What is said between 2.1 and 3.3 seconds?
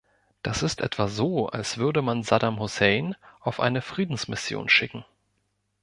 Saddam Hussein